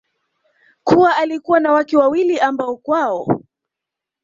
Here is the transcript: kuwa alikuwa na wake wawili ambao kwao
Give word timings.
kuwa 0.83 1.15
alikuwa 1.17 1.59
na 1.59 1.71
wake 1.71 1.97
wawili 1.97 2.39
ambao 2.39 2.75
kwao 2.77 3.43